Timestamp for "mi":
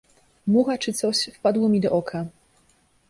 1.69-1.79